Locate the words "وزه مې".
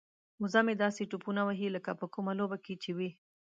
0.41-0.73